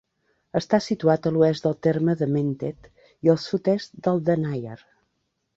[0.59, 2.89] Està situat a l'oest del terme de Mentet
[3.29, 4.79] i al sud-est del de Nyer.